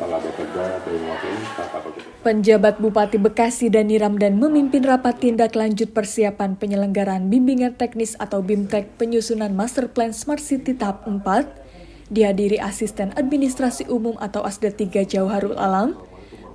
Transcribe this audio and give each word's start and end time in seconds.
kakak 0.00 0.20
Penjabat 2.24 2.80
Bupati 2.80 3.20
Bekasi 3.20 3.68
Dani 3.68 4.00
Ramdan 4.00 4.40
memimpin 4.40 4.80
rapat 4.80 5.20
tindak 5.20 5.52
lanjut 5.52 5.92
persiapan 5.92 6.56
penyelenggaraan 6.56 7.28
bimbingan 7.28 7.76
teknis 7.76 8.16
atau 8.16 8.40
BIMTEK 8.40 8.96
penyusunan 8.96 9.52
Master 9.52 9.92
Plan 9.92 10.16
Smart 10.16 10.40
City 10.40 10.72
tahap 10.72 11.04
4 11.04 11.20
dihadiri 12.08 12.56
Asisten 12.56 13.12
Administrasi 13.14 13.92
Umum 13.92 14.16
atau 14.18 14.40
ASDA 14.42 14.72
3 14.72 15.04
Jauharul 15.04 15.56
Alam, 15.60 15.94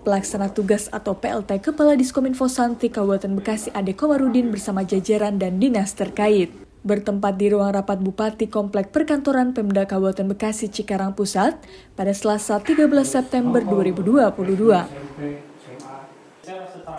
Pelaksana 0.02 0.49
Tugas 0.49 0.90
atau 0.90 1.18
PLT 1.18 1.62
Kepala 1.62 1.94
Diskominfo 1.94 2.49
Santi 2.49 2.90
Kabupaten 2.90 3.34
Bekasi 3.38 3.70
Ade 3.73 3.94
Komarudin 3.94 4.49
bersama 4.49 4.82
jajaran 4.85 5.38
dan 5.38 5.57
dinas 5.62 5.94
terkait 5.94 6.65
bertempat 6.85 7.34
di 7.41 7.49
ruang 7.49 7.73
rapat 7.73 7.98
Bupati 7.98 8.45
Komplek 8.45 8.93
Perkantoran 8.93 9.57
Pemda 9.57 9.89
Kabupaten 9.89 10.30
Bekasi 10.30 10.70
Cikarang 10.70 11.17
Pusat 11.17 11.57
pada 11.98 12.13
Selasa 12.13 12.62
13 12.62 12.85
September 13.02 13.66
2022. 13.66 14.30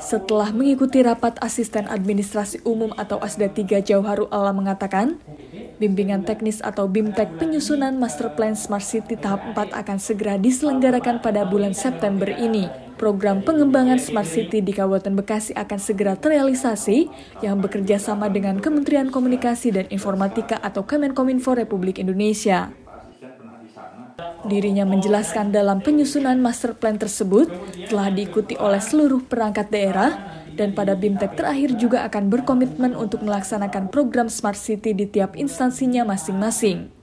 Setelah 0.02 0.50
mengikuti 0.50 0.98
rapat 1.06 1.38
Asisten 1.38 1.86
Administrasi 1.86 2.66
Umum 2.66 2.90
atau 2.98 3.22
ASDA 3.22 3.46
3 3.46 3.78
Jauharu 3.86 4.26
Allah 4.34 4.50
mengatakan, 4.50 5.22
bimbingan 5.78 6.26
teknis 6.26 6.58
atau 6.58 6.90
BIMTEK 6.90 7.38
penyusunan 7.38 7.94
Master 7.94 8.34
Plan 8.34 8.58
Smart 8.58 8.82
City 8.82 9.14
tahap 9.14 9.54
4 9.54 9.70
akan 9.70 9.98
segera 10.02 10.34
diselenggarakan 10.34 11.22
pada 11.22 11.46
bulan 11.46 11.78
September 11.78 12.26
ini 12.34 12.85
program 12.96 13.44
pengembangan 13.44 14.00
Smart 14.00 14.26
City 14.26 14.64
di 14.64 14.72
Kabupaten 14.72 15.12
Bekasi 15.14 15.52
akan 15.52 15.78
segera 15.78 16.16
terrealisasi 16.16 17.06
yang 17.44 17.60
bekerja 17.60 18.00
sama 18.00 18.32
dengan 18.32 18.58
Kementerian 18.58 19.12
Komunikasi 19.12 19.72
dan 19.72 19.86
Informatika 19.92 20.56
atau 20.58 20.82
Kemenkominfo 20.88 21.52
Republik 21.52 22.00
Indonesia. 22.00 22.72
Dirinya 24.48 24.88
menjelaskan 24.88 25.52
dalam 25.52 25.84
penyusunan 25.84 26.40
master 26.40 26.72
plan 26.72 26.96
tersebut 26.96 27.52
telah 27.92 28.08
diikuti 28.08 28.56
oleh 28.56 28.80
seluruh 28.80 29.20
perangkat 29.28 29.68
daerah 29.68 30.16
dan 30.56 30.72
pada 30.72 30.96
BIMTEK 30.96 31.36
terakhir 31.36 31.76
juga 31.76 32.08
akan 32.08 32.32
berkomitmen 32.32 32.96
untuk 32.96 33.20
melaksanakan 33.20 33.92
program 33.92 34.32
Smart 34.32 34.56
City 34.56 34.96
di 34.96 35.04
tiap 35.04 35.36
instansinya 35.36 36.08
masing-masing 36.08 36.95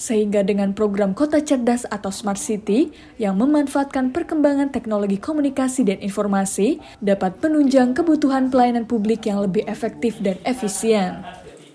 sehingga 0.00 0.40
dengan 0.40 0.72
program 0.72 1.12
Kota 1.12 1.44
Cerdas 1.44 1.84
atau 1.84 2.08
Smart 2.08 2.40
City 2.40 2.88
yang 3.20 3.36
memanfaatkan 3.36 4.16
perkembangan 4.16 4.72
teknologi 4.72 5.20
komunikasi 5.20 5.84
dan 5.84 6.00
informasi 6.00 6.80
dapat 7.04 7.36
penunjang 7.36 7.92
kebutuhan 7.92 8.48
pelayanan 8.48 8.88
publik 8.88 9.28
yang 9.28 9.44
lebih 9.44 9.68
efektif 9.68 10.16
dan 10.24 10.40
efisien. 10.48 11.20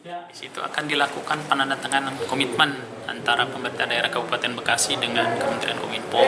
Di 0.01 0.33
situ 0.33 0.57
akan 0.57 0.89
dilakukan 0.89 1.45
penandatanganan 1.45 2.17
komitmen 2.25 2.73
antara 3.05 3.45
pemerintah 3.45 3.85
daerah 3.85 4.09
Kabupaten 4.09 4.57
Bekasi 4.57 4.97
dengan 4.97 5.29
Kementerian 5.37 5.77
Kominfo 5.77 6.25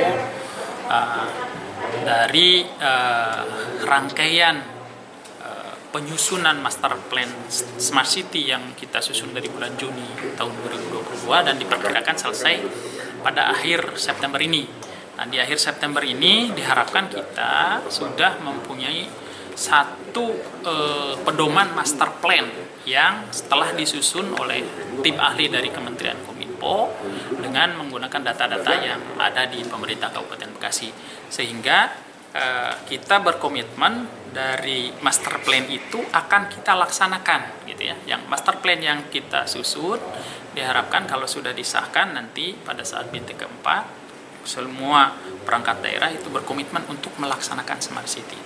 uh, 0.94 1.26
dari 2.06 2.62
uh, 2.78 3.42
rangkaian 3.90 4.77
penyusunan 5.98 6.62
master 6.62 6.94
plan 7.10 7.26
Smart 7.82 8.06
City 8.06 8.54
yang 8.54 8.78
kita 8.78 9.02
susun 9.02 9.34
dari 9.34 9.50
bulan 9.50 9.74
Juni 9.82 10.06
tahun 10.38 10.54
2022 10.94 11.26
dan 11.42 11.58
diperkirakan 11.58 12.14
selesai 12.14 12.56
pada 13.26 13.50
akhir 13.50 13.98
September 13.98 14.38
ini. 14.38 14.70
Nah, 15.18 15.26
di 15.26 15.42
akhir 15.42 15.58
September 15.58 16.06
ini 16.06 16.54
diharapkan 16.54 17.10
kita 17.10 17.82
sudah 17.90 18.38
mempunyai 18.46 19.10
satu 19.58 20.38
eh, 20.62 21.14
pedoman 21.26 21.74
master 21.74 22.22
plan 22.22 22.46
yang 22.86 23.26
setelah 23.34 23.74
disusun 23.74 24.38
oleh 24.38 24.62
tim 25.02 25.18
ahli 25.18 25.50
dari 25.50 25.74
Kementerian 25.74 26.22
Kominfo 26.22 26.94
dengan 27.42 27.74
menggunakan 27.74 28.22
data-data 28.22 28.74
yang 28.78 29.02
ada 29.18 29.50
di 29.50 29.66
pemerintah 29.66 30.14
Kabupaten 30.14 30.62
Bekasi 30.62 30.94
sehingga 31.34 31.90
eh, 31.90 32.07
kita 32.86 33.18
berkomitmen 33.26 34.06
dari 34.30 34.94
master 35.02 35.42
plan 35.42 35.66
itu 35.66 35.98
akan 35.98 36.54
kita 36.54 36.78
laksanakan 36.78 37.66
gitu 37.66 37.90
ya. 37.90 37.96
Yang 38.06 38.22
master 38.30 38.62
plan 38.62 38.78
yang 38.78 39.10
kita 39.10 39.50
susun 39.50 39.98
diharapkan 40.54 41.10
kalau 41.10 41.26
sudah 41.26 41.54
disahkan 41.54 42.14
nanti 42.14 42.54
pada 42.54 42.86
saat 42.86 43.10
BT 43.10 43.34
keempat 43.38 43.86
semua 44.48 45.12
perangkat 45.44 45.84
daerah 45.84 46.14
itu 46.14 46.30
berkomitmen 46.32 46.86
untuk 46.88 47.12
melaksanakan 47.20 47.78
smart 47.84 48.08
city. 48.08 48.40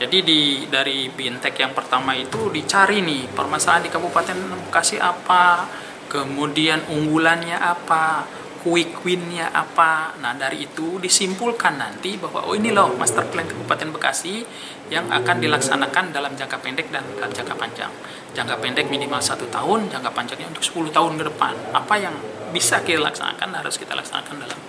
Jadi 0.00 0.18
di 0.24 0.40
dari 0.66 1.06
bintek 1.12 1.60
yang 1.60 1.76
pertama 1.76 2.16
itu 2.16 2.48
dicari 2.48 3.04
nih 3.04 3.28
permasalahan 3.30 3.86
di 3.86 3.90
Kabupaten 3.92 4.38
Bekasi 4.66 4.96
apa, 4.98 5.68
kemudian 6.08 6.82
unggulannya 6.88 7.54
apa, 7.54 8.24
quick 8.62 9.02
win-nya 9.02 9.50
apa. 9.50 10.14
Nah, 10.22 10.38
dari 10.38 10.70
itu 10.70 11.02
disimpulkan 11.02 11.82
nanti 11.82 12.14
bahwa 12.14 12.46
oh 12.46 12.54
ini 12.54 12.70
loh 12.70 12.94
master 12.94 13.26
plan 13.26 13.44
Kabupaten 13.44 13.90
Bekasi 13.90 14.46
yang 14.88 15.10
akan 15.10 15.42
dilaksanakan 15.42 16.14
dalam 16.14 16.32
jangka 16.38 16.62
pendek 16.62 16.88
dan 16.94 17.02
jangka 17.18 17.58
panjang. 17.58 17.90
Jangka 18.32 18.62
pendek 18.62 18.86
minimal 18.86 19.18
satu 19.18 19.50
tahun, 19.50 19.90
jangka 19.90 20.14
panjangnya 20.14 20.48
untuk 20.54 20.62
10 20.62 20.94
tahun 20.94 21.12
ke 21.18 21.24
depan. 21.34 21.54
Apa 21.74 21.94
yang 21.98 22.14
bisa 22.54 22.80
kita 22.86 23.02
laksanakan 23.02 23.48
harus 23.58 23.74
kita 23.76 23.98
laksanakan 23.98 24.46
dalam 24.46 24.60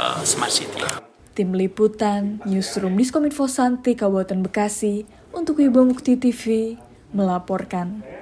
uh, 0.00 0.18
Smart 0.24 0.50
City. 0.50 0.80
Tim 1.34 1.50
Liputan, 1.52 2.38
Newsroom 2.46 2.94
Diskominfo 2.94 3.50
Santi, 3.50 3.98
Kabupaten 3.98 4.46
Bekasi, 4.46 5.02
untuk 5.34 5.58
Ibu 5.58 5.82
Mukti 5.82 6.14
TV, 6.14 6.78
melaporkan. 7.10 8.13